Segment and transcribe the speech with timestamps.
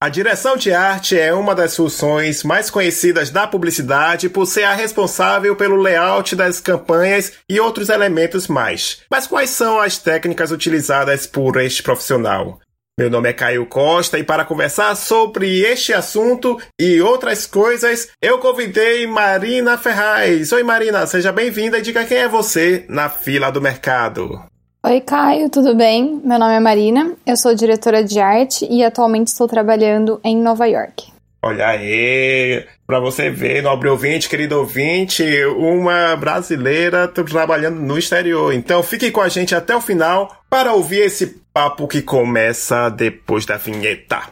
[0.00, 4.72] A direção de arte é uma das funções mais conhecidas da publicidade por ser a
[4.72, 9.02] responsável pelo layout das campanhas e outros elementos mais.
[9.10, 12.60] Mas quais são as técnicas utilizadas por este profissional?
[12.96, 18.38] Meu nome é Caio Costa e para conversar sobre este assunto e outras coisas, eu
[18.38, 20.52] convidei Marina Ferraz.
[20.52, 24.46] Oi Marina, seja bem-vinda e diga quem é você na fila do mercado.
[24.80, 26.20] Oi, Caio, tudo bem?
[26.24, 30.66] Meu nome é Marina, eu sou diretora de arte e atualmente estou trabalhando em Nova
[30.66, 31.12] York.
[31.42, 35.24] Olha aí, para você ver, nobre ouvinte, querido ouvinte,
[35.56, 38.54] uma brasileira trabalhando no exterior.
[38.54, 43.44] Então fique com a gente até o final para ouvir esse papo que começa depois
[43.44, 44.22] da vinheta.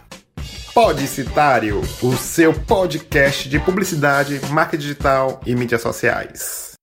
[0.73, 6.76] Podicitário, o seu podcast de publicidade, marca digital e mídias sociais.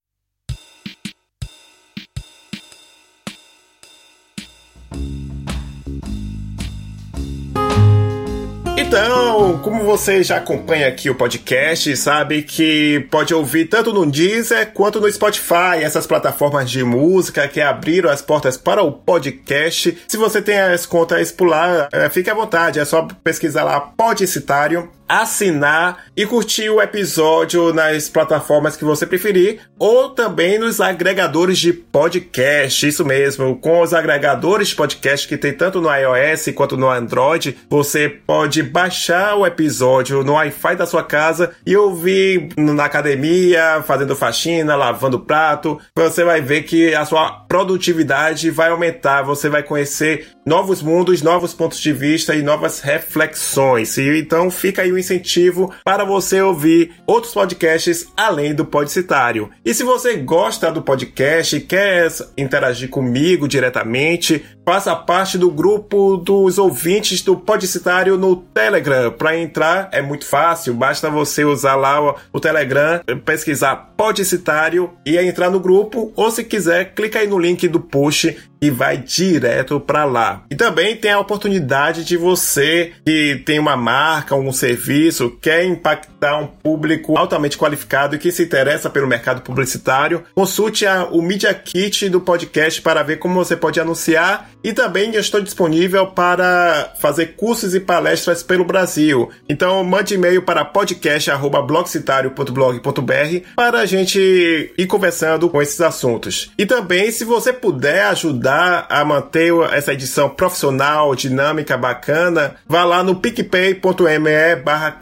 [8.96, 14.72] Então, como você já acompanha aqui o podcast, sabe que pode ouvir tanto no Deezer
[14.72, 19.98] quanto no Spotify, essas plataformas de música que abriram as portas para o podcast.
[20.08, 23.82] Se você tem as contas por lá, é, fique à vontade, é só pesquisar lá
[23.82, 24.88] Podicitário
[25.22, 31.72] assinar e curtir o episódio nas plataformas que você preferir ou também nos agregadores de
[31.74, 32.88] podcast.
[32.88, 37.58] Isso mesmo, com os agregadores de podcast que tem tanto no iOS quanto no Android,
[37.70, 44.16] você pode baixar o episódio no Wi-Fi da sua casa e ouvir na academia, fazendo
[44.16, 45.80] faxina, lavando prato.
[45.96, 51.54] Você vai ver que a sua produtividade vai aumentar, você vai conhecer novos mundos, novos
[51.54, 53.98] pontos de vista e novas reflexões.
[53.98, 59.50] E então fica aí o incentivo para você ouvir outros podcasts além do Podcitário.
[59.64, 66.18] E se você gosta do podcast e quer interagir comigo diretamente, faça parte do grupo
[66.18, 69.12] dos ouvintes do Podcitário no Telegram.
[69.12, 75.50] Para entrar é muito fácil, basta você usar lá o Telegram, pesquisar Podcitário e entrar
[75.50, 80.06] no grupo, ou se quiser, clica aí no link do post e vai direto para
[80.06, 80.46] lá.
[80.50, 86.40] E também tem a oportunidade de você que tem uma marca, um serviço, quer impactar
[86.40, 91.54] um público altamente qualificado e que se interessa pelo mercado publicitário, consulte a, o Media
[91.54, 97.36] Kit do podcast para ver como você pode anunciar e também estou disponível para fazer
[97.36, 99.30] cursos e palestras pelo Brasil.
[99.50, 106.50] Então mande e-mail para podcast@blogcitario.blog.br para a gente ir conversando com esses assuntos.
[106.58, 113.04] E também se você puder ajudar a manter essa edição profissional, dinâmica, bacana, vá lá
[113.04, 114.98] no picpay.me barra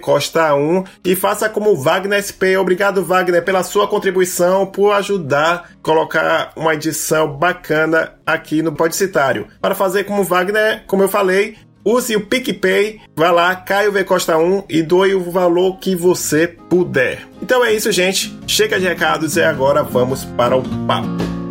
[0.00, 2.56] Costa 1 e faça como Wagner SP.
[2.56, 9.48] Obrigado, Wagner, pela sua contribuição, por ajudar a colocar uma edição bacana aqui no Podcitário.
[9.60, 14.38] Para fazer como Wagner, como eu falei, Use o PicPay, vá lá, Caio V Costa
[14.38, 17.26] 1 e doe o valor que você puder.
[17.42, 18.32] Então é isso, gente.
[18.46, 21.41] Chega de recados e agora vamos para o papo.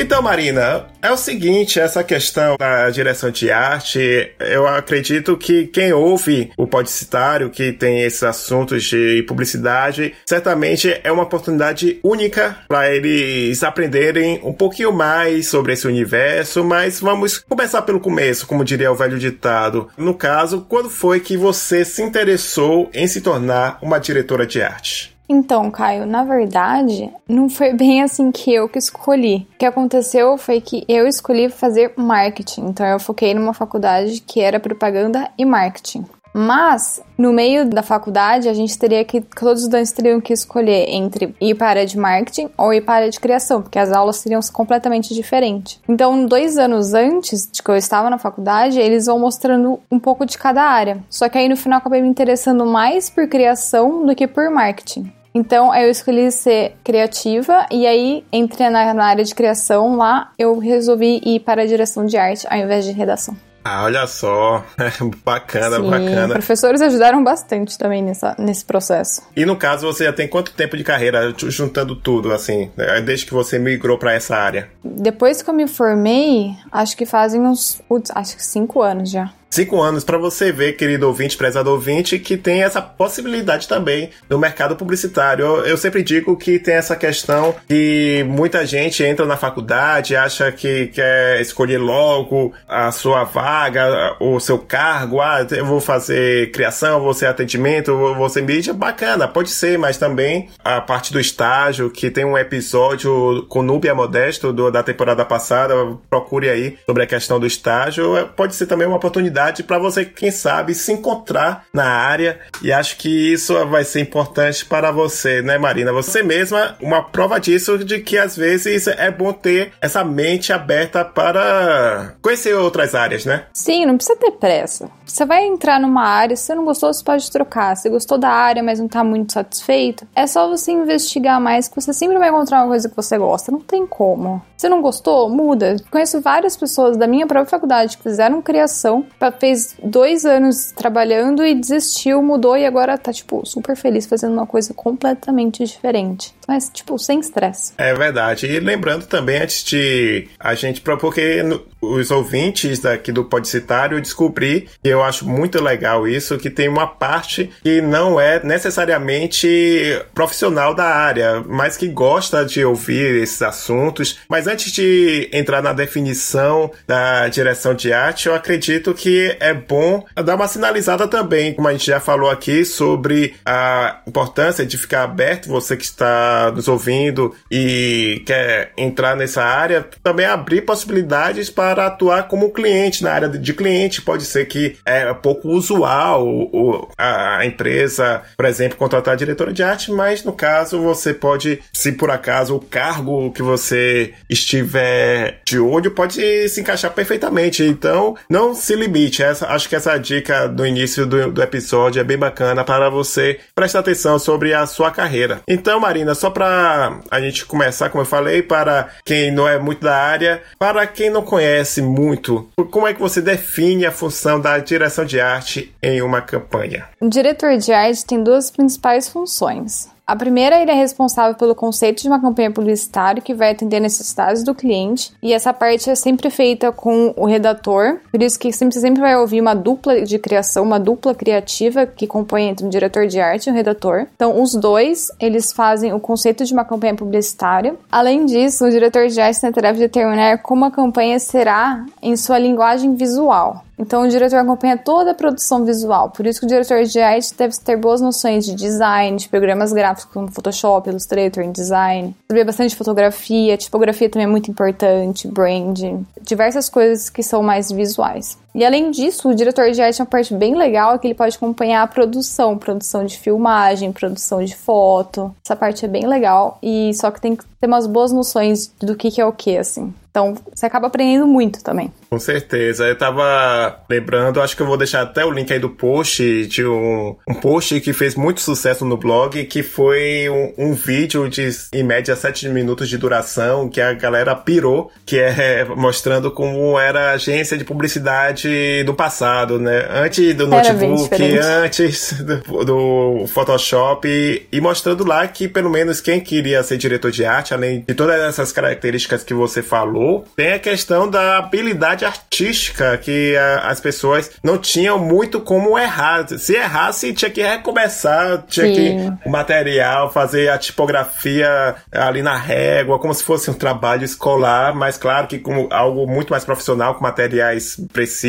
[0.00, 5.92] Então, Marina, é o seguinte, essa questão da direção de arte, eu acredito que quem
[5.92, 12.94] ouve o Podcitário, que tem esses assuntos de publicidade, certamente é uma oportunidade única para
[12.94, 18.92] eles aprenderem um pouquinho mais sobre esse universo, mas vamos começar pelo começo, como diria
[18.92, 19.88] o velho ditado.
[19.96, 25.17] No caso, quando foi que você se interessou em se tornar uma diretora de arte?
[25.28, 29.46] Então, Caio, na verdade, não foi bem assim que eu que escolhi.
[29.54, 32.66] O que aconteceu foi que eu escolhi fazer marketing.
[32.68, 36.06] Então, eu foquei numa faculdade que era propaganda e marketing.
[36.32, 39.20] Mas, no meio da faculdade, a gente teria que.
[39.20, 42.82] Todos os estudantes teriam que escolher entre ir para a área de marketing ou ir
[42.82, 45.80] para a área de criação, porque as aulas seriam completamente diferentes.
[45.88, 50.24] Então, dois anos antes de que eu estava na faculdade, eles vão mostrando um pouco
[50.24, 50.98] de cada área.
[51.08, 55.12] Só que aí no final acabei me interessando mais por criação do que por marketing.
[55.34, 60.58] Então eu escolhi ser criativa e aí entrei na, na área de criação lá, eu
[60.58, 63.36] resolvi ir para a direção de arte ao invés de redação.
[63.64, 64.64] Ah, olha só.
[65.22, 66.34] bacana, Sim, bacana.
[66.34, 69.22] Professores ajudaram bastante também nessa, nesse processo.
[69.36, 73.26] E no caso, você já tem quanto tempo de carreira juntando tudo, assim, né, desde
[73.26, 74.70] que você migrou para essa área?
[74.82, 77.82] Depois que eu me formei, acho que fazem uns.
[78.14, 79.34] Acho que cinco anos já.
[79.50, 84.38] Cinco anos para você ver, querido ouvinte, prezado ouvinte, que tem essa possibilidade também no
[84.38, 85.44] mercado publicitário.
[85.44, 90.52] Eu, eu sempre digo que tem essa questão que muita gente entra na faculdade, acha
[90.52, 97.00] que quer escolher logo a sua vaga, o seu cargo, ah, eu vou fazer criação,
[97.00, 101.90] vou ser atendimento, vou ser mídia, bacana, pode ser, mas também a parte do estágio,
[101.90, 105.74] que tem um episódio com Núbia Modesto do, da temporada passada,
[106.10, 110.30] procure aí sobre a questão do estágio, pode ser também uma oportunidade para você, quem
[110.30, 115.58] sabe, se encontrar na área e acho que isso vai ser importante para você, né,
[115.58, 115.92] Marina?
[115.92, 121.04] Você mesma, uma prova disso de que às vezes é bom ter essa mente aberta
[121.04, 123.44] para conhecer outras áreas, né?
[123.52, 124.90] Sim, não precisa ter pressa.
[125.04, 127.76] Você vai entrar numa área, se você não gostou, você pode trocar.
[127.76, 131.74] Se gostou da área, mas não tá muito satisfeito, é só você investigar mais, que
[131.74, 133.52] você sempre vai encontrar uma coisa que você gosta.
[133.52, 134.42] Não tem como.
[134.58, 135.76] Se não gostou, muda.
[135.88, 139.06] Conheço várias pessoas da minha própria faculdade que fizeram criação,
[139.38, 144.48] fez dois anos trabalhando e desistiu, mudou e agora tá, tipo, super feliz fazendo uma
[144.48, 146.34] coisa completamente diferente.
[146.48, 147.74] Mas, tipo, sem estresse.
[147.76, 148.46] É verdade.
[148.46, 150.80] E lembrando também, antes de a gente.
[150.80, 151.42] Porque
[151.78, 156.86] os ouvintes daqui do Podcitário descobri que eu acho muito legal isso, que tem uma
[156.86, 164.18] parte que não é necessariamente profissional da área, mas que gosta de ouvir esses assuntos.
[164.26, 170.02] Mas antes de entrar na definição da direção de arte, eu acredito que é bom
[170.14, 175.02] dar uma sinalizada também, como a gente já falou aqui, sobre a importância de ficar
[175.02, 181.86] aberto, você que está nos ouvindo e quer entrar nessa área, também abrir possibilidades para
[181.86, 184.02] atuar como cliente na área de cliente.
[184.02, 189.62] Pode ser que é pouco usual o, a empresa, por exemplo, contratar a diretora de
[189.62, 195.58] arte, mas no caso você pode, se por acaso o cargo que você estiver de
[195.58, 197.62] olho pode se encaixar perfeitamente.
[197.62, 199.22] Então, não se limite.
[199.22, 203.40] Essa, acho que essa dica do início do, do episódio é bem bacana para você
[203.54, 205.40] prestar atenção sobre a sua carreira.
[205.48, 209.82] Então, Marina, só para a gente começar, como eu falei, para quem não é muito
[209.82, 214.58] da área, para quem não conhece muito, como é que você define a função da
[214.58, 216.86] direção de arte em uma campanha?
[217.00, 219.88] O diretor de arte tem duas principais funções.
[220.08, 224.42] A primeira, ele é responsável pelo conceito de uma campanha publicitária que vai atender necessidades
[224.42, 228.80] do cliente, e essa parte é sempre feita com o redator, por isso que sempre,
[228.80, 233.06] sempre vai ouvir uma dupla de criação, uma dupla criativa que compõe entre o diretor
[233.06, 234.06] de arte e o redator.
[234.16, 237.76] Então, os dois, eles fazem o conceito de uma campanha publicitária.
[237.92, 241.84] Além disso, o diretor de arte tem a tarefa de determinar como a campanha será
[242.00, 243.62] em sua linguagem visual.
[243.78, 247.32] Então, o diretor acompanha toda a produção visual, por isso que o diretor de arte
[247.34, 252.74] deve ter boas noções de design, de programas gráficos como Photoshop, Illustrator, InDesign, saber bastante
[252.74, 258.36] fotografia, tipografia também é muito importante, branding, diversas coisas que são mais visuais.
[258.54, 261.14] E além disso, o diretor de arte é uma parte bem legal é que ele
[261.14, 265.34] pode acompanhar a produção, produção de filmagem, produção de foto.
[265.44, 268.94] Essa parte é bem legal e só que tem que ter umas boas noções do
[268.94, 269.92] que, que é o que, assim.
[270.10, 271.92] Então, você acaba aprendendo muito também.
[272.10, 272.86] Com certeza.
[272.86, 276.66] Eu tava lembrando, acho que eu vou deixar até o link aí do post, de
[276.66, 281.48] um, um post que fez muito sucesso no blog, que foi um, um vídeo de,
[281.72, 287.10] em média, 7 minutos de duração, que a galera pirou, que é mostrando como era
[287.10, 288.47] a agência de publicidade
[288.84, 289.86] do passado, né?
[289.90, 294.08] Antes do notebook, antes do, do Photoshop,
[294.50, 298.20] e, mostrando lá que, pelo menos, quem queria ser diretor de arte, além de todas
[298.20, 304.30] essas características que você falou, tem a questão da habilidade artística que a, as pessoas
[304.42, 306.26] não tinham muito como errar.
[306.28, 308.74] Se errasse, tinha que recomeçar, tinha Sim.
[308.74, 314.74] que o material, fazer a tipografia ali na régua, como se fosse um trabalho escolar,
[314.74, 318.27] mas claro que com algo muito mais profissional, com materiais precisos,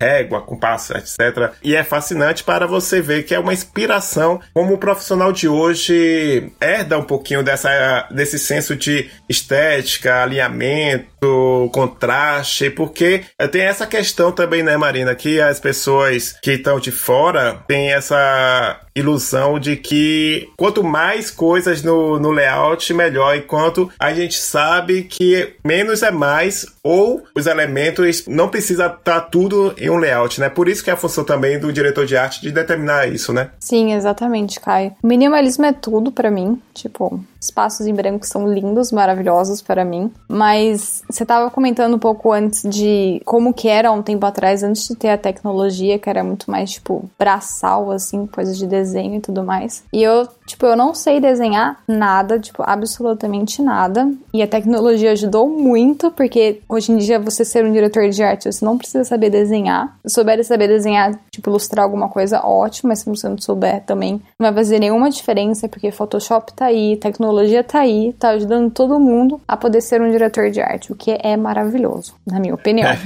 [0.00, 1.52] régua, compasso, etc.
[1.62, 6.52] E é fascinante para você ver que é uma inspiração como o profissional de hoje
[6.60, 14.62] herda um pouquinho dessa, desse senso de estética, alinhamento, contraste, porque tem essa questão também,
[14.62, 20.84] né, Marina, que as pessoas que estão de fora têm essa ilusão de que quanto
[20.84, 23.36] mais coisas no, no layout, melhor.
[23.36, 29.20] Enquanto a gente sabe que menos é mais, ou os elementos não precisa estar tá
[29.20, 30.48] tudo em um layout, né?
[30.48, 33.50] Por isso que é a função também do diretor de arte de determinar isso, né?
[33.58, 34.92] Sim, exatamente, Caio.
[35.02, 36.60] Minimalismo é tudo para mim.
[36.74, 40.12] Tipo, espaços em branco são lindos, maravilhosos para mim.
[40.28, 44.86] Mas você tava comentando um pouco antes de como que era um tempo atrás, antes
[44.86, 49.20] de ter a tecnologia, que era muito mais, tipo, braçal, assim, coisas de desenho e
[49.20, 49.82] tudo mais.
[49.92, 54.10] E eu Tipo, eu não sei desenhar nada, tipo, absolutamente nada.
[54.34, 58.50] E a tecnologia ajudou muito, porque hoje em dia você ser um diretor de arte,
[58.50, 59.96] você não precisa saber desenhar.
[60.04, 64.20] Se souber saber desenhar, tipo, ilustrar alguma coisa, ótimo, mas se você não souber também,
[64.40, 68.98] não vai fazer nenhuma diferença, porque Photoshop tá aí, tecnologia tá aí, tá ajudando todo
[68.98, 72.90] mundo a poder ser um diretor de arte, o que é maravilhoso, na minha opinião.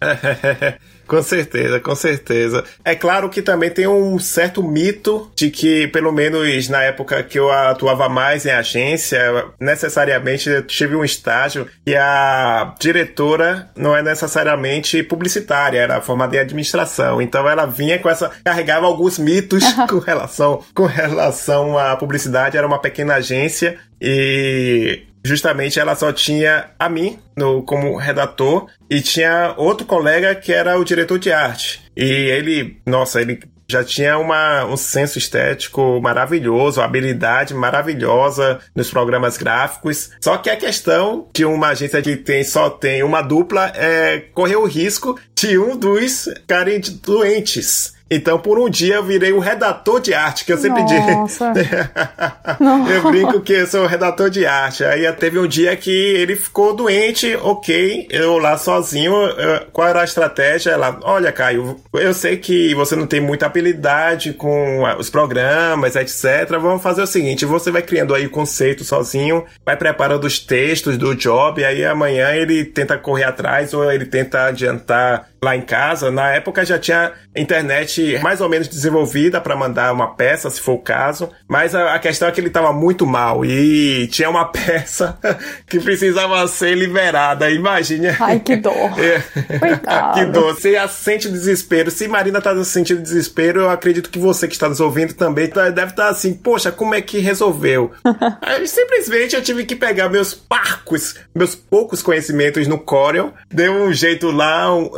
[1.08, 2.62] Com certeza, com certeza.
[2.84, 7.38] É claro que também tem um certo mito de que, pelo menos na época que
[7.38, 9.18] eu atuava mais em agência,
[9.58, 16.40] necessariamente eu tive um estágio e a diretora não é necessariamente publicitária, era formada em
[16.40, 17.22] administração.
[17.22, 18.30] Então ela vinha com essa.
[18.44, 22.58] carregava alguns mitos com relação, com relação à publicidade.
[22.58, 29.00] Era uma pequena agência e justamente ela só tinha a mim no, como redator e
[29.00, 31.82] tinha outro colega que era o diretor de arte.
[31.96, 39.36] E ele, nossa, ele já tinha uma, um senso estético maravilhoso, habilidade maravilhosa nos programas
[39.36, 40.10] gráficos.
[40.22, 44.56] Só que a questão de uma agência que tem, só tem uma dupla é correr
[44.56, 47.97] o risco de um dos ficarem doentes.
[48.10, 51.52] Então, por um dia, eu virei o redator de arte, que eu sempre Nossa.
[51.52, 52.90] digo.
[52.90, 54.82] eu brinco que eu sou redator de arte.
[54.84, 59.12] Aí teve um dia que ele ficou doente, ok, eu lá sozinho.
[59.12, 60.70] Eu, qual era a estratégia?
[60.70, 66.48] Ela, olha, Caio, eu sei que você não tem muita habilidade com os programas, etc.
[66.60, 70.96] Vamos fazer o seguinte: você vai criando aí o conceito sozinho, vai preparando os textos
[70.96, 76.10] do job, aí amanhã ele tenta correr atrás ou ele tenta adiantar lá em casa.
[76.10, 80.74] Na época já tinha internet mais ou menos desenvolvida para mandar uma peça, se for
[80.74, 81.30] o caso.
[81.46, 85.18] Mas a, a questão é que ele estava muito mal e tinha uma peça
[85.66, 87.50] que precisava ser liberada.
[87.50, 88.08] Imagine.
[88.20, 88.74] Ai, que dor.
[88.98, 90.14] É.
[90.14, 90.54] que dor.
[90.54, 91.90] Você sente desespero.
[91.90, 95.70] Se Marina tá sentindo desespero, eu acredito que você que está nos ouvindo também tá,
[95.70, 97.92] deve estar tá assim, poxa, como é que resolveu?
[98.42, 103.92] Aí, simplesmente eu tive que pegar meus parcos, meus poucos conhecimentos no Corel, deu um
[103.92, 104.90] jeito lá, um,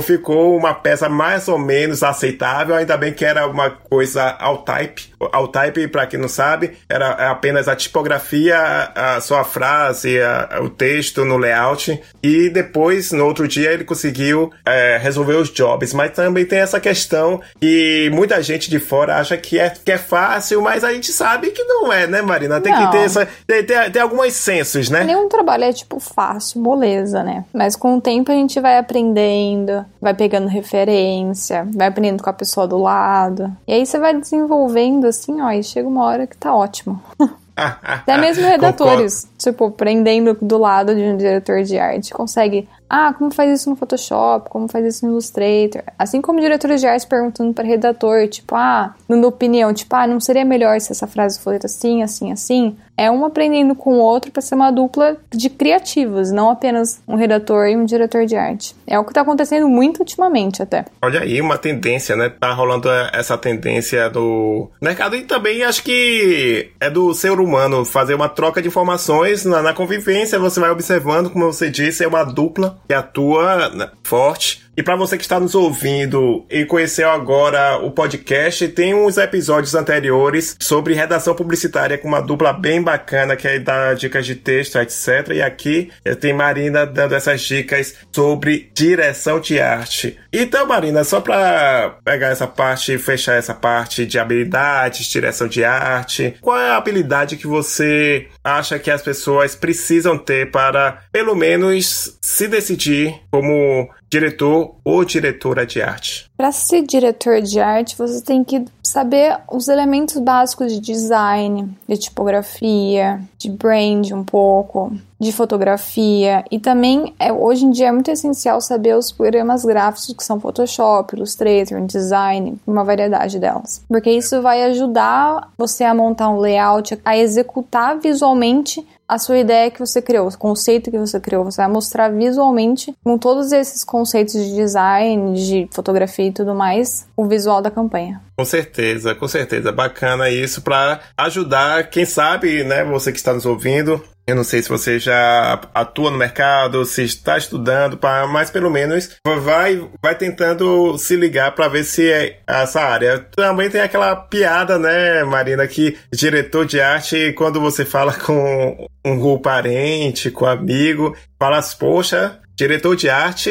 [0.00, 5.12] ficou uma peça mais ou menos aceitável, ainda bem que era uma coisa all type.
[5.32, 8.58] All type, para quem não sabe, era apenas a tipografia,
[8.94, 12.00] a sua frase, a, o texto no layout.
[12.22, 15.92] E depois, no outro dia, ele conseguiu é, resolver os jobs.
[15.92, 19.98] Mas também tem essa questão que muita gente de fora acha que é, que é
[19.98, 22.60] fácil, mas a gente sabe que não é, né, Marina?
[22.60, 22.86] Tem não.
[22.86, 23.28] que ter essa.
[23.46, 25.04] Tem, tem, tem alguns sensos, né?
[25.04, 27.44] Nenhum trabalho é tipo fácil, moleza, né?
[27.52, 29.61] Mas com o tempo a gente vai aprendendo
[30.00, 33.54] vai pegando referência, vai aprendendo com a pessoa do lado.
[33.66, 37.00] E aí você vai desenvolvendo assim, ó, e chega uma hora que tá ótimo.
[37.54, 43.32] Até mesmo redatores, tipo, prendendo do lado de um diretor de arte, consegue ah, como
[43.32, 45.82] faz isso no Photoshop, como faz isso no Illustrator.
[45.98, 50.20] Assim como diretores de arte perguntando para redator, tipo, ah, dando opinião, tipo, ah, não
[50.20, 52.76] seria melhor se essa frase fosse assim, assim, assim?
[52.94, 57.16] É um aprendendo com o outro para ser uma dupla de criativos, não apenas um
[57.16, 58.76] redator e um diretor de arte.
[58.86, 60.84] É o que tá acontecendo muito ultimamente até.
[61.00, 62.28] Olha aí, uma tendência, né?
[62.28, 68.14] Tá rolando essa tendência do mercado e também acho que é do ser humano fazer
[68.14, 70.38] uma troca de informações na, na convivência.
[70.38, 73.70] Você vai observando, como você disse, é uma dupla que atua
[74.02, 79.18] forte e para você que está nos ouvindo e conheceu agora o podcast, tem uns
[79.18, 84.34] episódios anteriores sobre redação publicitária com uma dupla bem bacana que aí dá dicas de
[84.34, 85.28] texto, etc.
[85.34, 90.18] E aqui tem Marina dando essas dicas sobre direção de arte.
[90.32, 95.62] Então, Marina, só para pegar essa parte e fechar essa parte de habilidades, direção de
[95.62, 101.34] arte, qual é a habilidade que você acha que as pessoas precisam ter para, pelo
[101.34, 106.30] menos, se decidir como diretor ou diretora de arte?
[106.36, 111.96] Para ser diretor de arte, você tem que saber os elementos básicos de design, de
[111.96, 118.10] tipografia, de brand um pouco, de fotografia e também é, hoje em dia é muito
[118.10, 124.42] essencial saber os programas gráficos que são Photoshop, Illustrator, InDesign, uma variedade delas, porque isso
[124.42, 130.00] vai ajudar você a montar um layout, a executar visualmente a sua ideia que você
[130.00, 131.44] criou, o conceito que você criou.
[131.44, 137.06] Você vai mostrar visualmente, com todos esses conceitos de design, de fotografia e tudo mais,
[137.14, 138.22] o visual da campanha.
[138.34, 139.70] Com certeza, com certeza.
[139.70, 144.62] Bacana isso para ajudar, quem sabe, né, você que está nos ouvindo, eu não sei
[144.62, 147.98] se você já atua no mercado, se está estudando,
[148.28, 153.18] mas pelo menos vai, vai tentando se ligar para ver se é essa área.
[153.34, 159.38] Também tem aquela piada, né, Marina, que diretor de arte, quando você fala com um
[159.38, 163.50] parente, com amigo, fala, poxa, Diretor de arte,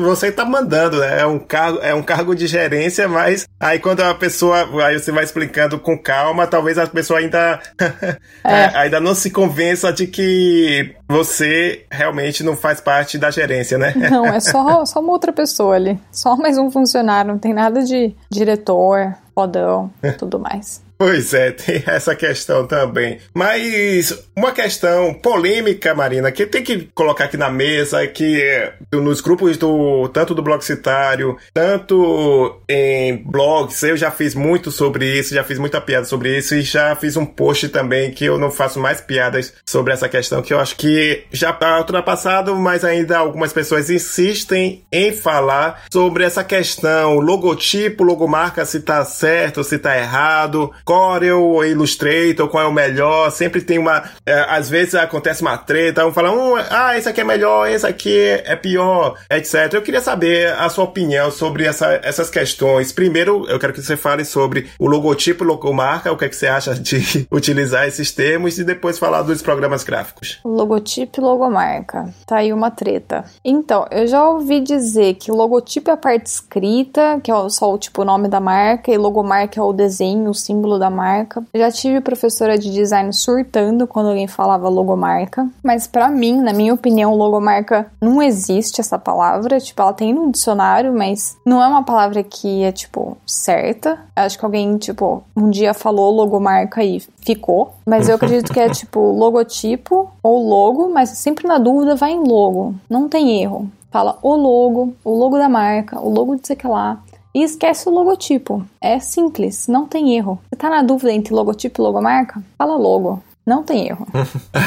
[0.00, 1.20] você tá mandando, né?
[1.20, 5.10] É um cargo, é um cargo de gerência, mas aí quando a pessoa, aí você
[5.10, 7.60] vai explicando com calma, talvez a pessoa ainda
[8.44, 8.70] é.
[8.76, 13.92] ainda não se convença de que você realmente não faz parte da gerência, né?
[14.10, 15.98] Não, é só, só uma outra pessoa ali.
[16.10, 20.82] Só mais um funcionário, não tem nada de diretor, fodão, tudo mais.
[21.02, 23.18] Pois é, tem essa questão também.
[23.34, 29.56] Mas uma questão polêmica, Marina, que tem que colocar aqui na mesa, que nos grupos
[29.56, 35.42] do tanto do blog citário, tanto em blogs, eu já fiz muito sobre isso, já
[35.42, 38.78] fiz muita piada sobre isso e já fiz um post também que eu não faço
[38.78, 43.52] mais piadas sobre essa questão, que eu acho que já está ultrapassado, mas ainda algumas
[43.52, 50.70] pessoas insistem em falar sobre essa questão, logotipo, logomarca, se tá certo, se tá errado,
[50.92, 53.30] Corel ou Illustrator, qual é o melhor?
[53.30, 54.02] Sempre tem uma.
[54.26, 57.86] É, às vezes acontece uma treta, um fala, um, ah, esse aqui é melhor, esse
[57.86, 59.72] aqui é pior, etc.
[59.72, 62.92] Eu queria saber a sua opinião sobre essa, essas questões.
[62.92, 66.46] Primeiro, eu quero que você fale sobre o logotipo, logomarca, o que, é que você
[66.46, 70.40] acha de utilizar esses termos, e depois falar dos programas gráficos.
[70.44, 72.12] Logotipo e logomarca.
[72.26, 73.24] Tá aí uma treta.
[73.42, 77.78] Então, eu já ouvi dizer que logotipo é a parte escrita, que é só o
[77.78, 81.42] tipo o nome da marca, e logomarca é o desenho, o símbolo da marca.
[81.54, 86.74] Já tive professora de design surtando quando alguém falava logomarca, mas para mim, na minha
[86.74, 91.84] opinião, logomarca não existe essa palavra, tipo, ela tem no dicionário, mas não é uma
[91.84, 93.98] palavra que é tipo certa.
[94.16, 98.68] Acho que alguém, tipo, um dia falou logomarca e ficou, mas eu acredito que é
[98.70, 102.74] tipo logotipo ou logo, mas sempre na dúvida vai em logo.
[102.90, 106.66] Não tem erro fala o logo, o logo da marca, o logo de sei que
[106.66, 106.98] lá
[107.34, 108.64] e esquece o logotipo.
[108.80, 110.40] É simples, não tem erro.
[110.50, 112.42] Você tá na dúvida entre logotipo e logomarca?
[112.58, 113.22] Fala logo.
[113.44, 114.06] Não tem erro.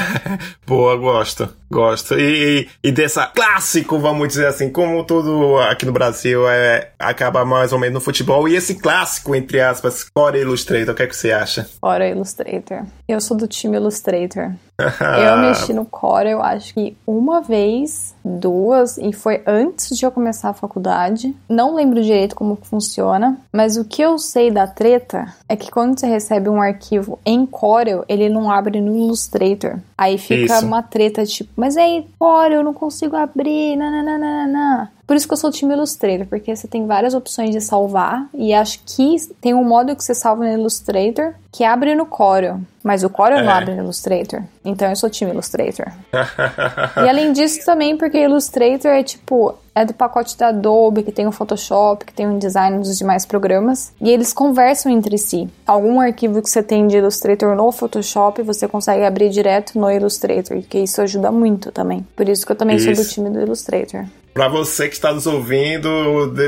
[0.67, 1.47] Boa, gosto.
[1.71, 2.19] Gosto.
[2.19, 7.71] E, e, dessa clássico, vamos dizer assim, como tudo aqui no Brasil é, acaba mais
[7.71, 8.47] ou menos no futebol.
[8.49, 11.69] E esse clássico, entre aspas, Core Illustrator, o que é que você acha?
[11.79, 12.83] Core Illustrator.
[13.07, 14.51] Eu sou do time Illustrator.
[14.77, 20.11] Eu mexi no Core, eu acho que uma vez, duas, e foi antes de eu
[20.11, 21.35] começar a faculdade.
[21.47, 25.99] Não lembro direito como funciona, mas o que eu sei da treta é que quando
[25.99, 29.79] você recebe um arquivo em Corel, ele não abre no Illustrator.
[29.97, 30.65] Aí fica Isso.
[30.65, 34.91] uma treta tipo, mas aí, Corel, eu não consigo abrir, nananana.
[35.05, 38.27] Por isso que eu sou o time Illustrator, porque você tem várias opções de salvar
[38.33, 42.59] e acho que tem um modo que você salva no Illustrator que abre no Corel,
[42.83, 43.43] mas o Corel é.
[43.43, 44.41] não abre no Illustrator.
[44.63, 45.85] Então eu sou time Illustrator.
[46.97, 51.27] e além disso também porque Illustrator é tipo é do pacote da Adobe, que tem
[51.27, 55.49] o Photoshop, que tem o design dos demais programas, e eles conversam entre si.
[55.67, 60.61] Algum arquivo que você tem de Illustrator no Photoshop, você consegue abrir direto no Illustrator,
[60.61, 62.07] que isso ajuda muito também.
[62.15, 62.85] Por isso que eu também isso.
[62.85, 65.79] sou do time do Illustrator para você que está nos ouvindo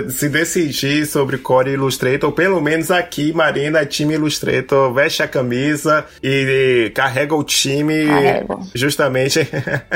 [0.10, 6.92] se decidir sobre Core Illustrator, pelo menos aqui, Marina, time Illustrator, veste a camisa e
[6.94, 8.68] carrega o time Carrego.
[8.76, 9.40] justamente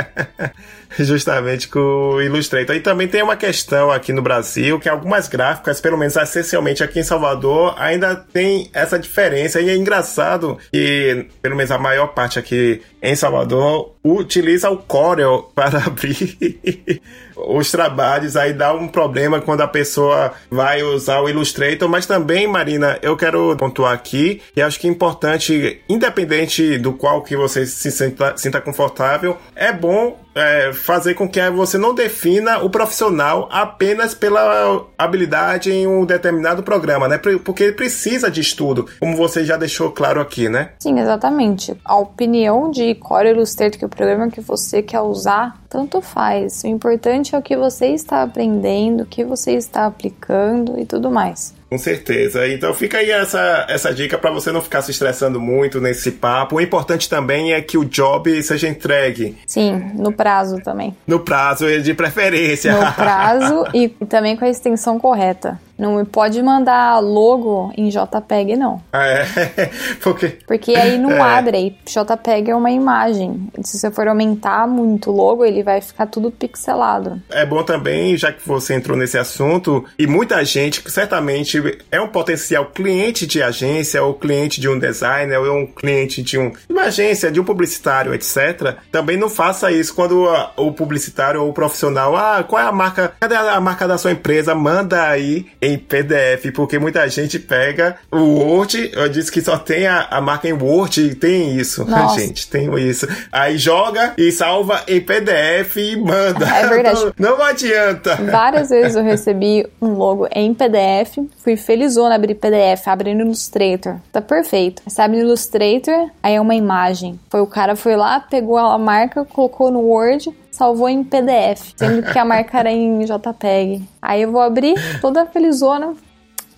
[1.00, 2.76] justamente com o Illustrator.
[2.76, 7.00] E também tem uma questão aqui no Brasil que algumas gráficas, pelo menos essencialmente aqui
[7.00, 9.60] em Salvador, ainda tem essa diferença.
[9.62, 15.52] E é engraçado que pelo menos a maior parte aqui em Salvador utiliza o Corel
[15.56, 17.02] para abrir
[17.36, 22.48] os trabalhos, aí dá um problema quando a pessoa vai usar o Illustrator, mas também,
[22.48, 27.66] Marina, eu quero pontuar aqui, e acho que é importante, independente do qual que você
[27.66, 33.48] se sinta, sinta confortável, é bom é, fazer com que você não defina o profissional
[33.52, 37.18] apenas pela habilidade em um determinado programa, né?
[37.18, 40.72] Porque ele precisa de estudo, como você já deixou claro aqui, né?
[40.80, 41.76] Sim, exatamente.
[41.86, 46.64] A opinião de Core Illustrator, que é o programa que você quer usar, tanto faz.
[46.66, 51.10] O importante é o que você está aprendendo, o que você está aplicando e tudo
[51.10, 51.56] mais.
[51.70, 52.46] Com certeza.
[52.50, 56.58] Então fica aí essa, essa dica para você não ficar se estressando muito nesse papo.
[56.58, 59.38] O importante também é que o job seja entregue.
[59.48, 60.94] Sim, no prazo também.
[61.08, 62.74] No prazo, de preferência.
[62.74, 65.58] No prazo e também com a extensão correta.
[65.82, 68.80] Não pode mandar logo em JPEG, não.
[68.94, 69.26] Ah, é?
[70.00, 70.38] Porque...
[70.46, 71.20] Porque aí não é.
[71.20, 71.58] abre.
[71.58, 73.50] Aí JPEG é uma imagem.
[73.64, 77.20] Se você for aumentar muito o logo, ele vai ficar tudo pixelado.
[77.32, 81.60] É bom também, já que você entrou nesse assunto, e muita gente certamente
[81.92, 86.38] é um potencial cliente de agência, ou cliente de um designer, ou um cliente de,
[86.38, 88.76] um, uma agência, de um publicitário, etc.
[88.92, 93.14] Também não faça isso quando o publicitário ou o profissional, ah, qual é a marca,
[93.20, 94.54] cadê a marca da sua empresa?
[94.54, 99.58] Manda aí em em PDF, porque muita gente pega o Word, eu disse que só
[99.58, 102.20] tem a, a marca em Word, tem isso, Nossa.
[102.20, 103.08] gente, tem isso.
[103.32, 106.46] Aí joga e salva em PDF e manda.
[106.48, 107.14] É verdade.
[107.18, 108.16] Não, não adianta.
[108.16, 113.98] Várias vezes eu recebi um logo em PDF, fui felizona abrir PDF, abri no Illustrator.
[114.12, 114.82] Tá perfeito.
[114.86, 117.20] Você abre no Illustrator, aí é uma imagem.
[117.30, 122.04] Foi o cara foi lá, pegou a marca, colocou no Word, salvou em PDF, sendo
[122.04, 123.88] que a marca era em JPEG.
[124.02, 125.88] Aí eu vou abrir, toda felizona.
[125.88, 125.96] O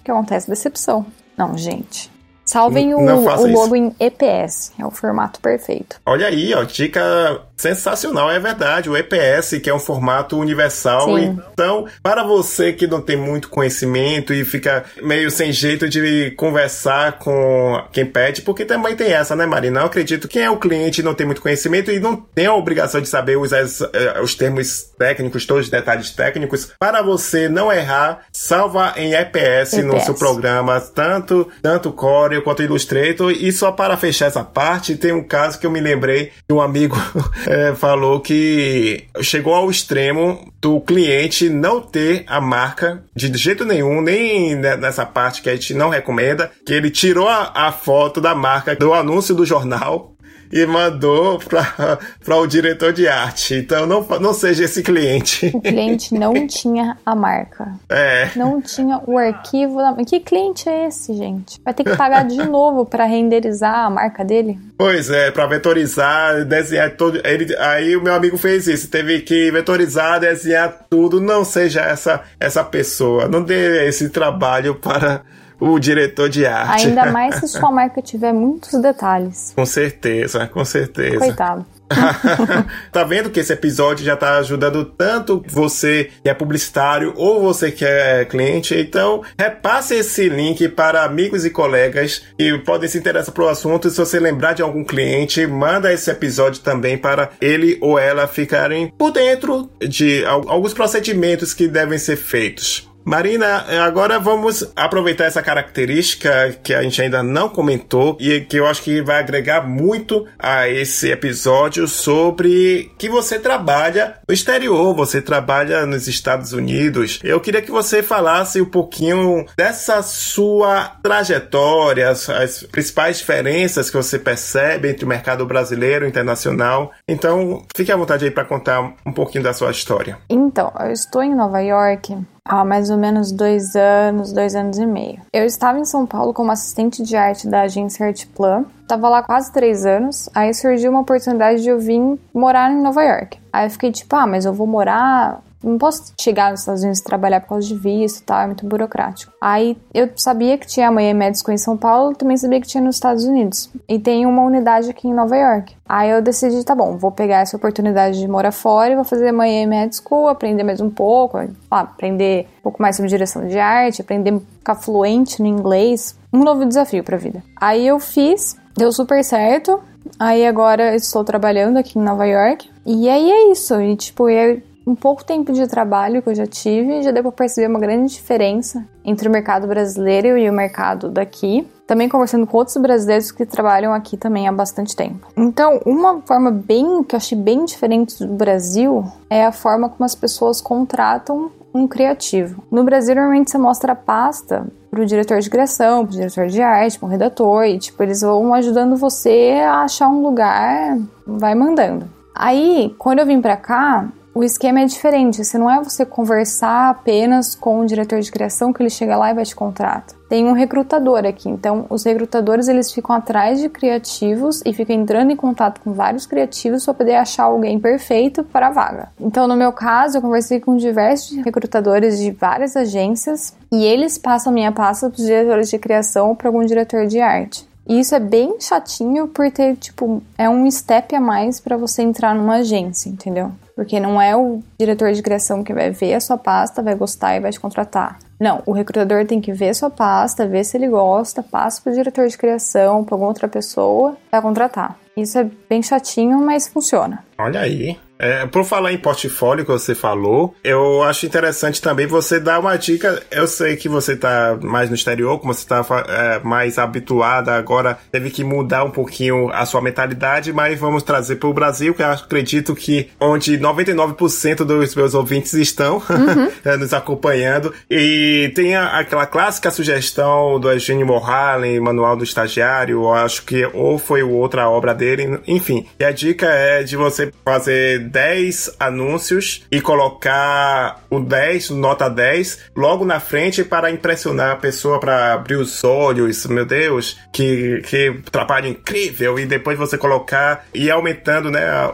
[0.04, 0.50] que acontece?
[0.50, 1.06] Decepção.
[1.38, 2.12] Não, gente.
[2.46, 3.48] Salvem o, o isso.
[3.48, 6.02] logo em EPS, é o formato perfeito.
[6.06, 8.90] Olha aí, ó, dica sensacional, é verdade.
[8.90, 11.18] O EPS, que é um formato universal.
[11.18, 11.40] Sim.
[11.54, 17.14] Então, para você que não tem muito conhecimento e fica meio sem jeito de conversar
[17.20, 19.82] com quem pede, porque também tem essa, né, Marina?
[19.82, 22.54] Eu acredito que quem é o cliente não tem muito conhecimento e não tem a
[22.56, 26.72] obrigação de saber os, eh, os termos técnicos, todos os detalhes técnicos.
[26.80, 30.06] Para você não errar, salva em EPS, no EPS.
[30.06, 33.32] seu programa, tanto, tanto Corel quanto Illustrator.
[33.32, 36.60] E só para fechar essa parte, tem um caso que eu me lembrei que um
[36.60, 36.98] amigo
[37.54, 44.02] eh, falou que chegou ao extremo do cliente não ter a marca de jeito nenhum,
[44.02, 48.20] nem ne- nessa parte que a gente não recomenda, que ele tirou a, a foto
[48.20, 50.13] da marca do anúncio do jornal
[50.54, 53.56] e mandou para o diretor de arte.
[53.56, 55.52] Então não, não seja esse cliente.
[55.52, 57.74] O cliente não tinha a marca.
[57.90, 58.30] É.
[58.36, 59.78] Não tinha o arquivo.
[59.78, 59.96] Da...
[60.06, 61.60] Que cliente é esse, gente?
[61.66, 64.60] Vai ter que pagar de novo para renderizar a marca dele?
[64.78, 67.20] Pois é, para vetorizar, desenhar todo.
[67.26, 71.20] Ele, aí o meu amigo fez isso, teve que vetorizar, desenhar tudo.
[71.20, 75.24] Não seja essa essa pessoa, não dê esse trabalho para
[75.72, 76.88] o diretor de arte.
[76.88, 79.54] Ainda mais se sua marca tiver muitos detalhes.
[79.56, 81.20] com certeza, com certeza.
[81.20, 81.66] Coitado.
[82.92, 87.72] tá vendo que esse episódio já tá ajudando tanto você que é publicitário ou você
[87.72, 88.74] que é cliente?
[88.76, 93.88] Então, repasse esse link para amigos e colegas que podem se interessar pelo assunto.
[93.88, 98.28] E se você lembrar de algum cliente, manda esse episódio também para ele ou ela
[98.28, 102.90] ficarem por dentro de al- alguns procedimentos que devem ser feitos.
[103.06, 108.66] Marina, agora vamos aproveitar essa característica que a gente ainda não comentou e que eu
[108.66, 115.22] acho que vai agregar muito a esse episódio sobre que você trabalha no exterior, você
[115.22, 117.20] trabalha nos Estados Unidos.
[117.24, 123.98] Eu queria que você falasse um pouquinho dessa sua trajetória, as, as principais diferenças que
[123.98, 126.92] você percebe entre o mercado brasileiro e internacional.
[127.08, 130.18] Então, fique à vontade aí para contar um pouquinho da sua história.
[130.30, 134.86] Então, eu estou em Nova York há mais ou menos dois anos, dois anos e
[134.86, 135.22] meio.
[135.32, 138.66] Eu estava em São Paulo como assistente de arte da agência Artplan.
[138.88, 140.30] Tava lá quase três anos.
[140.34, 143.40] Aí surgiu uma oportunidade de eu vir morar em Nova York.
[143.52, 147.02] Aí eu fiquei tipo, ah, mas eu vou morar não posso chegar nos Estados Unidos
[147.02, 149.32] trabalhar por causa de visto e tal, é muito burocrático.
[149.42, 152.84] Aí eu sabia que tinha a Manhã Médico em São Paulo, também sabia que tinha
[152.84, 153.70] nos Estados Unidos.
[153.88, 155.76] E tem uma unidade aqui em Nova York.
[155.88, 159.32] Aí eu decidi, tá bom, vou pegar essa oportunidade de morar fora e vou fazer
[159.32, 161.38] Manhã Médico, aprender mais um pouco,
[161.70, 166.18] aprender um pouco mais sobre direção de arte, aprender a ficar fluente no inglês.
[166.32, 167.44] Um novo desafio pra vida.
[167.60, 169.80] Aí eu fiz, deu super certo.
[170.20, 172.70] Aí agora eu estou trabalhando aqui em Nova York.
[172.86, 173.80] E aí é isso.
[173.80, 177.32] E tipo, é um pouco tempo de trabalho que eu já tive, já deu pra
[177.32, 181.68] perceber uma grande diferença entre o mercado brasileiro e o mercado daqui.
[181.88, 185.28] Também conversando com outros brasileiros que trabalham aqui também há bastante tempo.
[185.36, 190.06] Então, uma forma bem que eu achei bem diferente do Brasil é a forma como
[190.06, 192.64] as pessoas contratam um criativo.
[192.72, 197.00] No Brasil, normalmente você mostra a pasta pro diretor de criação, pro diretor de arte,
[197.00, 202.08] pro redator, e tipo, eles vão ajudando você a achar um lugar, vai mandando.
[202.36, 205.44] Aí, quando eu vim pra cá, o esquema é diferente.
[205.44, 209.30] Você não é você conversar apenas com o diretor de criação que ele chega lá
[209.30, 210.06] e vai te contratar.
[210.28, 211.48] Tem um recrutador aqui.
[211.48, 216.26] Então, os recrutadores eles ficam atrás de criativos e ficam entrando em contato com vários
[216.26, 219.10] criativos para poder achar alguém perfeito para a vaga.
[219.20, 224.52] Então, no meu caso, eu conversei com diversos recrutadores de várias agências e eles passam
[224.52, 227.68] minha pasta para os diretores de criação ou para algum diretor de arte.
[227.88, 232.02] E isso é bem chatinho por ter, tipo, é um step a mais para você
[232.02, 233.52] entrar numa agência, entendeu?
[233.76, 237.36] Porque não é o diretor de criação que vai ver a sua pasta, vai gostar
[237.36, 238.20] e vai te contratar.
[238.40, 241.94] Não, o recrutador tem que ver a sua pasta, ver se ele gosta, passa pro
[241.94, 244.98] diretor de criação, para alguma outra pessoa, vai contratar.
[245.16, 247.24] Isso é bem chatinho, mas funciona.
[247.38, 247.98] Olha aí.
[248.24, 252.78] É, por falar em portfólio que você falou, eu acho interessante também você dar uma
[252.78, 253.22] dica.
[253.30, 257.98] Eu sei que você tá mais no exterior, como você tá é, mais habituada agora,
[258.10, 262.02] teve que mudar um pouquinho a sua mentalidade, mas vamos trazer para o Brasil, que
[262.02, 266.54] eu acredito que onde 99% dos meus ouvintes estão uhum.
[266.64, 267.74] É, nos acompanhando.
[267.90, 274.24] E tem aquela clássica sugestão do Eugênio Morhalen, Manual do Estagiário, acho que ou foi
[274.24, 275.86] outra obra dele, enfim.
[276.00, 282.60] E a dica é de você fazer 10 anúncios e colocar o 10, nota 10,
[282.76, 288.22] logo na frente para impressionar a pessoa, para abrir os olhos, meu Deus, que, que
[288.32, 291.92] trabalho incrível, e depois você colocar e aumentando né, a,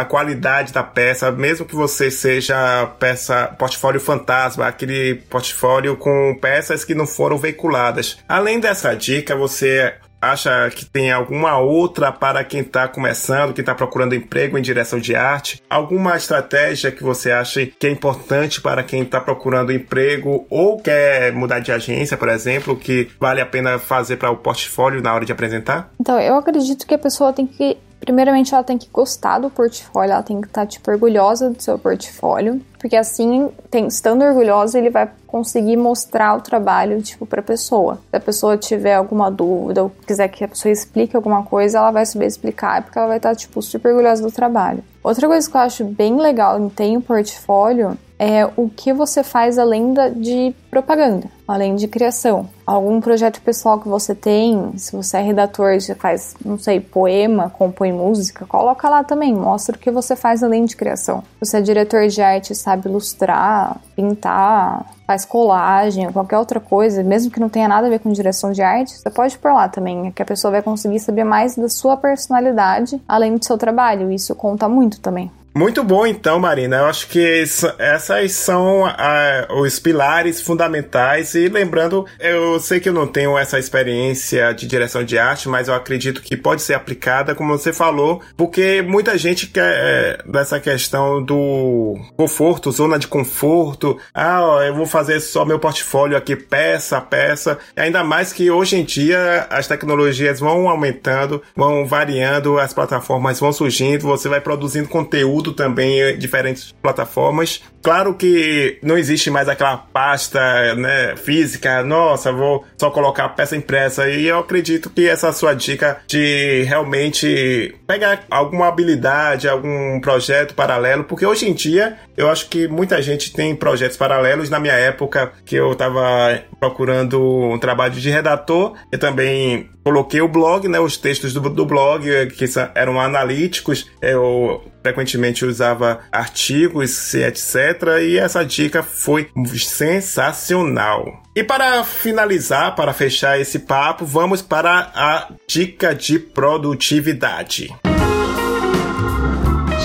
[0.00, 6.82] a qualidade da peça, mesmo que você seja peça portfólio fantasma, aquele portfólio com peças
[6.82, 8.18] que não foram veiculadas.
[8.26, 13.74] Além dessa dica, você acha que tem alguma outra para quem está começando, quem está
[13.74, 15.62] procurando emprego em direção de arte?
[15.68, 21.32] Alguma estratégia que você acha que é importante para quem está procurando emprego ou quer
[21.32, 25.24] mudar de agência, por exemplo, que vale a pena fazer para o portfólio na hora
[25.24, 25.90] de apresentar?
[26.00, 30.12] Então, eu acredito que a pessoa tem que Primeiramente, ela tem que gostar do portfólio,
[30.12, 34.88] ela tem que estar, tipo, orgulhosa do seu portfólio, porque assim, tem, estando orgulhosa, ele
[34.88, 37.98] vai conseguir mostrar o trabalho, tipo, pra pessoa.
[38.10, 41.90] Se a pessoa tiver alguma dúvida ou quiser que a pessoa explique alguma coisa, ela
[41.90, 44.82] vai saber explicar, porque ela vai estar, tipo, super orgulhosa do trabalho.
[45.02, 49.22] Outra coisa que eu acho bem legal em ter um portfólio é o que você
[49.22, 52.48] faz além da, de propaganda, além de criação.
[52.66, 57.48] Algum projeto pessoal que você tem, se você é redator, você faz, não sei, poema,
[57.48, 61.22] compõe música, coloca lá também, mostra o que você faz além de criação.
[61.38, 67.30] Se você é diretor de arte, sabe ilustrar, pintar, faz colagem, qualquer outra coisa, mesmo
[67.30, 70.10] que não tenha nada a ver com direção de arte, você pode pôr lá também,
[70.10, 74.10] que a pessoa vai conseguir saber mais da sua personalidade além do seu trabalho.
[74.10, 75.30] Isso conta muito também.
[75.58, 76.76] Muito bom, então, Marina.
[76.76, 77.42] Eu acho que
[77.78, 81.34] essas são uh, os pilares fundamentais.
[81.34, 85.66] E lembrando, eu sei que eu não tenho essa experiência de direção de arte, mas
[85.66, 90.60] eu acredito que pode ser aplicada, como você falou, porque muita gente quer é, dessa
[90.60, 93.98] questão do conforto, zona de conforto.
[94.14, 97.58] Ah, eu vou fazer só meu portfólio aqui, peça a peça.
[97.74, 103.52] Ainda mais que hoje em dia as tecnologias vão aumentando, vão variando, as plataformas vão
[103.52, 107.62] surgindo, você vai produzindo conteúdo também em diferentes plataformas.
[107.82, 113.56] Claro que não existe mais aquela pasta né, física, nossa, vou só colocar a peça
[113.56, 114.08] impressa.
[114.08, 121.04] E eu acredito que essa sua dica de realmente pegar alguma habilidade, algum projeto paralelo,
[121.04, 124.50] porque hoje em dia eu acho que muita gente tem projetos paralelos.
[124.50, 130.28] Na minha época, que eu estava procurando um trabalho de redator, eu também coloquei o
[130.28, 132.04] blog, né, os textos do, do blog,
[132.36, 133.90] que eram analíticos.
[134.02, 137.56] Eu frequentemente usava artigos, etc.
[138.02, 141.22] E essa dica foi sensacional.
[141.38, 147.72] E para finalizar, para fechar esse papo, vamos para a dica de produtividade.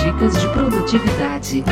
[0.02, 1.64] Dicas de produtividade.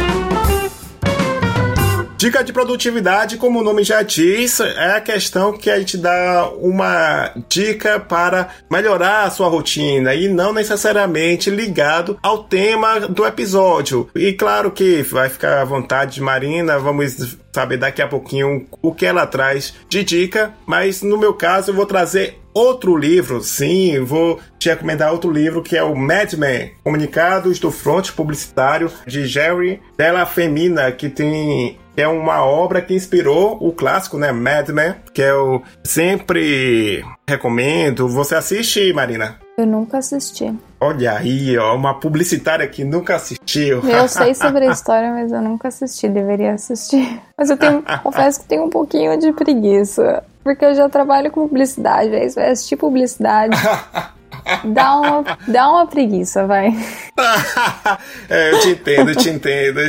[2.23, 6.49] Dica de produtividade, como o nome já diz, é a questão que a gente dá
[6.57, 14.09] uma dica para melhorar a sua rotina e não necessariamente ligado ao tema do episódio.
[14.15, 19.05] E claro que vai ficar à vontade, Marina, vamos saber daqui a pouquinho o que
[19.05, 24.39] ela traz de dica, mas no meu caso eu vou trazer outro livro, sim, vou
[24.59, 29.81] te recomendar outro livro que é o Mad Men, Comunicados do Front Publicitário de Jerry
[29.97, 35.21] Della Femina, que tem é uma obra que inspirou o clássico, né, Mad Men, que
[35.21, 38.09] eu sempre recomendo.
[38.09, 39.39] Você assiste, Marina?
[39.57, 40.53] Eu nunca assisti.
[40.81, 43.81] Olha aí, ó, uma publicitária que nunca assistiu.
[43.87, 47.21] Eu sei sobre a história, mas eu nunca assisti, deveria assistir.
[47.37, 51.49] Mas eu tenho, confesso que tenho um pouquinho de preguiça, porque eu já trabalho com
[51.49, 53.57] publicidade, aí vai assistir publicidade.
[54.65, 56.69] Dá uma, dá uma preguiça, vai.
[58.29, 59.81] é, eu te entendo, eu te entendo.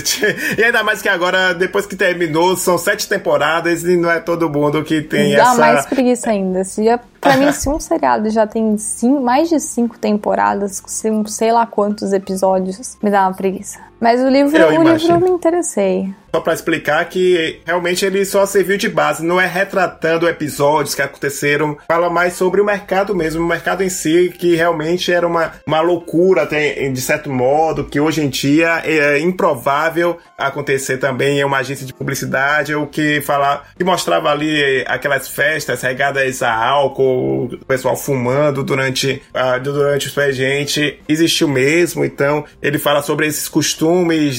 [0.58, 4.50] E ainda mais que agora, depois que terminou, são sete temporadas e não é todo
[4.50, 5.52] mundo que tem dá essa.
[5.52, 6.64] Dá mais preguiça ainda.
[6.64, 11.26] Se já, pra mim, se um seriado já tem cinco, mais de cinco temporadas, com
[11.26, 13.80] sei lá quantos episódios, me dá uma preguiça.
[14.04, 16.14] Mas o livro, o livro eu me interessei.
[16.36, 21.02] Só para explicar que realmente ele só serviu de base, não é retratando episódios que
[21.02, 25.54] aconteceram, fala mais sobre o mercado mesmo, o mercado em si, que realmente era uma,
[25.66, 31.60] uma loucura, de certo modo, que hoje em dia é improvável acontecer também em uma
[31.60, 37.66] agência de publicidade, o que falar, que mostrava ali aquelas festas regadas a álcool o
[37.66, 42.04] pessoal fumando durante, uh, durante o expediente existiu mesmo.
[42.04, 43.93] Então, ele fala sobre esses costumes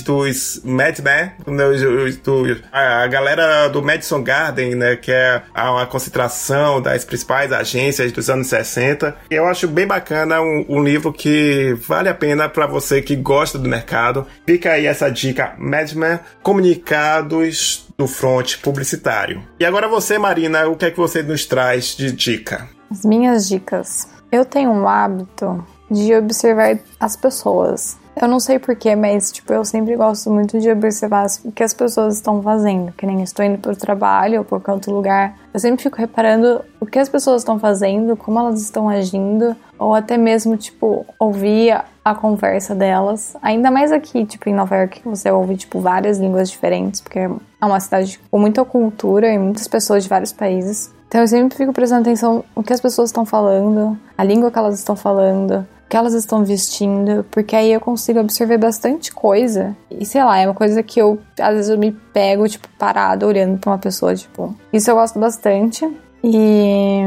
[0.05, 1.33] dos Mad, né?
[1.45, 4.97] Do, a galera do Madison Garden, né?
[4.97, 9.17] Que é uma concentração das principais agências dos anos 60.
[9.31, 13.59] Eu acho bem bacana um, um livro que vale a pena para você que gosta
[13.59, 14.27] do mercado.
[14.47, 19.43] Fica aí essa dica, Madman, comunicados do front publicitário.
[19.59, 22.69] E agora você, Marina, o que é que você nos traz de dica?
[22.91, 24.09] As minhas dicas.
[24.31, 27.97] Eu tenho um hábito de observar as pessoas.
[28.21, 31.75] Eu não sei porquê, mas tipo, eu sempre gosto muito de observar o que as
[31.75, 32.93] pessoas estão fazendo.
[32.93, 35.37] Que nem estou indo para o trabalho ou por outro lugar.
[35.53, 39.95] Eu sempre fico reparando o que as pessoas estão fazendo, como elas estão agindo, ou
[39.95, 43.37] até mesmo, tipo, ouvir a conversa delas.
[43.43, 47.19] Ainda mais aqui, tipo, em Nova York, que você ouve, tipo, várias línguas diferentes, porque
[47.19, 50.95] é uma cidade com muita cultura e muitas pessoas de vários países.
[51.09, 54.59] Então eu sempre fico prestando atenção no que as pessoas estão falando, a língua que
[54.59, 59.77] elas estão falando, que elas estão vestindo, porque aí eu consigo absorver bastante coisa.
[59.89, 63.25] E sei lá, é uma coisa que eu às vezes eu me pego tipo parado
[63.25, 64.53] olhando para uma pessoa, tipo.
[64.73, 65.89] Isso eu gosto bastante.
[66.25, 67.05] E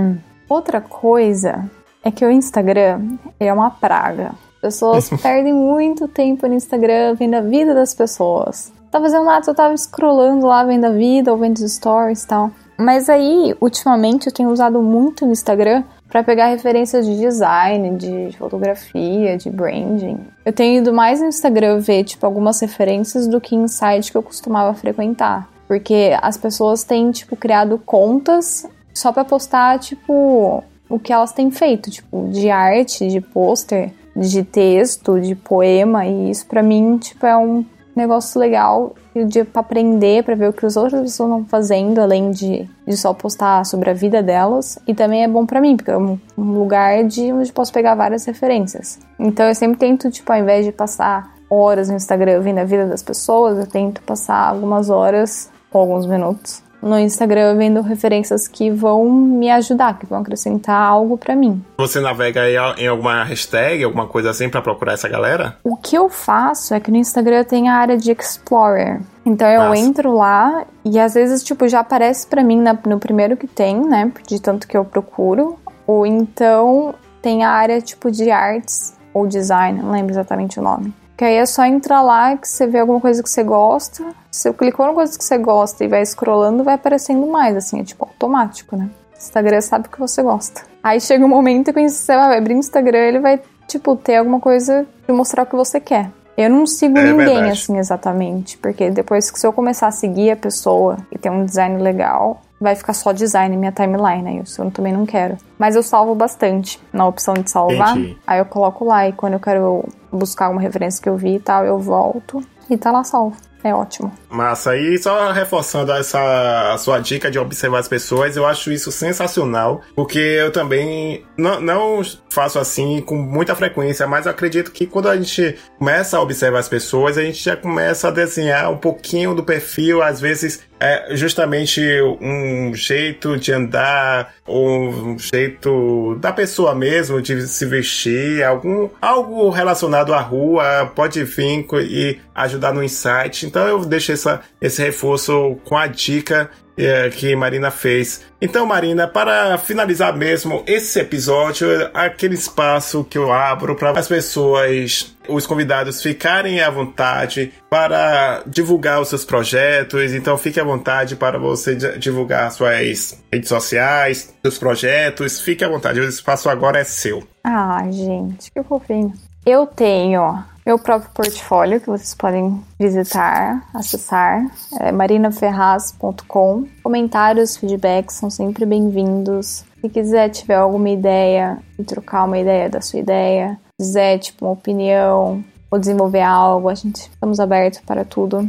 [0.48, 1.70] outra coisa
[2.02, 4.32] é que o Instagram é uma praga.
[4.62, 8.72] Pessoas perdem muito tempo no Instagram vendo a vida das pessoas.
[8.90, 12.28] Tava fazendo nada, eu tava scrollando lá, vendo a vida, ou vendo os stories e
[12.28, 12.52] tal.
[12.78, 18.36] Mas aí, ultimamente, eu tenho usado muito no Instagram para pegar referências de design, de
[18.38, 20.20] fotografia, de branding.
[20.46, 24.18] Eu tenho ido mais no Instagram ver tipo algumas referências do que em site que
[24.18, 30.98] eu costumava frequentar, porque as pessoas têm tipo criado contas só para postar tipo o
[30.98, 36.06] que elas têm feito, tipo de arte, de pôster, de texto, de poema.
[36.06, 37.66] E isso para mim tipo é um
[37.98, 42.32] negócio legal de para aprender, para ver o que as outras pessoas estão fazendo, além
[42.32, 44.78] de, de só postar sobre a vida delas.
[44.88, 47.96] E também é bom para mim, porque é um, um lugar de onde posso pegar
[47.96, 49.00] várias referências.
[49.20, 52.86] Então eu sempre tento, tipo, ao invés de passar horas no Instagram vendo a vida
[52.86, 58.70] das pessoas, eu tento passar algumas horas ou alguns minutos no Instagram vendo referências que
[58.70, 61.64] vão me ajudar, que vão acrescentar algo para mim.
[61.78, 62.42] Você navega
[62.78, 65.58] em alguma hashtag, alguma coisa assim para procurar essa galera?
[65.64, 69.02] O que eu faço é que no Instagram tem a área de Explorer.
[69.26, 69.82] Então eu Nossa.
[69.82, 73.80] entro lá e às vezes tipo já aparece para mim na, no primeiro que tem,
[73.82, 79.28] né, de tanto que eu procuro, ou então tem a área tipo de artes ou
[79.28, 80.94] design, não lembro exatamente o nome.
[81.18, 84.04] Que aí é só entrar lá que você vê alguma coisa que você gosta.
[84.30, 87.80] Se você clicou numa coisa que você gosta e vai scrollando, vai aparecendo mais, assim,
[87.80, 88.88] é tipo automático, né?
[89.16, 90.62] O Instagram sabe o que você gosta.
[90.84, 94.40] Aí chega um momento que você vai abrir o Instagram, ele vai, tipo, ter alguma
[94.40, 96.12] coisa de mostrar o que você quer.
[96.38, 97.50] Eu não sigo é ninguém verdade.
[97.50, 101.44] assim exatamente, porque depois que se eu começar a seguir a pessoa e ter um
[101.44, 105.36] design legal, vai ficar só design minha timeline, isso eu também não quero.
[105.58, 108.18] Mas eu salvo bastante na opção de salvar, Entendi.
[108.28, 111.40] aí eu coloco lá e quando eu quero buscar uma referência que eu vi e
[111.40, 113.38] tal, eu volto e tá lá salvo.
[113.68, 114.10] É ótimo.
[114.30, 114.78] Massa.
[114.78, 120.18] E só reforçando essa sua dica de observar as pessoas, eu acho isso sensacional, porque
[120.18, 125.58] eu também não, não faço assim com muita frequência, mas acredito que quando a gente
[125.78, 130.02] começa a observar as pessoas, a gente já começa a desenhar um pouquinho do perfil,
[130.02, 131.82] às vezes é justamente
[132.22, 140.14] um jeito de andar, um jeito da pessoa mesmo de se vestir, algum algo relacionado
[140.14, 143.46] à rua pode vir e ajudar no insight.
[143.46, 148.22] Então eu deixo essa, esse reforço com a dica é, que Marina fez.
[148.40, 155.16] Então, Marina, para finalizar mesmo esse episódio, aquele espaço que eu abro para as pessoas,
[155.28, 160.14] os convidados ficarem à vontade para divulgar os seus projetos.
[160.14, 165.40] Então, fique à vontade para você divulgar suas redes sociais, seus projetos.
[165.40, 167.28] Fique à vontade, o espaço agora é seu.
[167.44, 169.14] Ah, gente, que fofinho.
[169.44, 174.52] Eu tenho meu próprio portfólio que vocês podem visitar, acessar,
[174.82, 176.66] é marinaferraz.com.
[176.84, 179.64] Comentários, feedbacks são sempre bem-vindos.
[179.80, 184.52] Se quiser tiver alguma ideia e trocar uma ideia da sua ideia, quiser tipo uma
[184.52, 188.46] opinião ou desenvolver algo, a gente estamos abertos para tudo.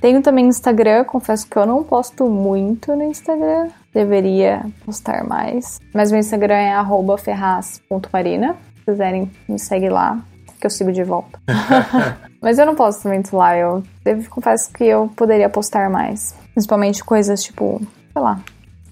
[0.00, 5.78] Tenho também Instagram, confesso que eu não posto muito no Instagram, deveria postar mais.
[5.94, 8.56] Mas meu Instagram é ferraz.marina.
[8.74, 10.18] Se quiserem, me segue lá
[10.60, 11.40] que eu sigo de volta.
[12.40, 16.34] Mas eu não posto muito lá, eu devo, confesso que eu poderia postar mais.
[16.52, 17.80] Principalmente coisas tipo,
[18.12, 18.40] sei lá,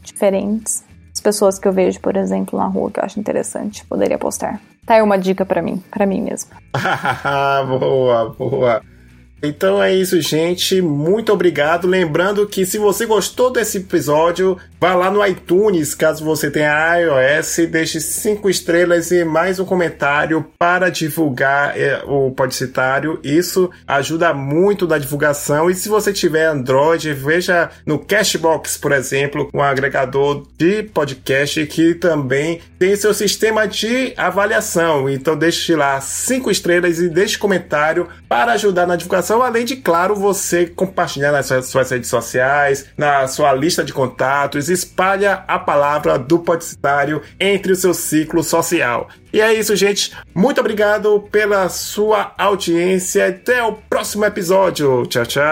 [0.02, 0.84] diferentes.
[1.12, 4.60] As pessoas que eu vejo, por exemplo, na rua que eu acho interessante, poderia postar.
[4.86, 6.50] Tá aí uma dica para mim, para mim mesmo.
[7.78, 8.82] boa, boa.
[9.42, 10.80] Então é isso, gente.
[10.80, 11.86] Muito obrigado.
[11.86, 17.68] Lembrando que se você gostou desse episódio, vá lá no iTunes, caso você tenha iOS,
[17.70, 23.20] deixe cinco estrelas e mais um comentário para divulgar é, o Podcitário.
[23.22, 25.70] Isso ajuda muito na divulgação.
[25.70, 31.94] E se você tiver Android, veja no Cashbox, por exemplo, um agregador de podcast que
[31.94, 35.08] também tem seu sistema de avaliação.
[35.08, 40.14] Então deixe lá cinco estrelas e deixe comentário para ajudar na divulgação, além de, claro,
[40.14, 46.38] você compartilhar nas suas redes sociais, na sua lista de contatos, espalha a palavra do
[46.38, 49.08] Podcitário entre o seu ciclo social.
[49.32, 50.12] E é isso, gente.
[50.34, 53.28] Muito obrigado pela sua audiência.
[53.28, 55.06] Até o próximo episódio.
[55.06, 55.44] Tchau, tchau.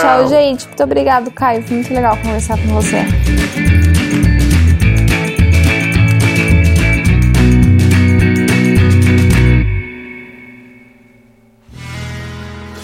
[0.00, 0.66] Tchau, gente.
[0.66, 1.62] Muito obrigado, Caio.
[1.62, 3.91] Foi muito legal conversar com você.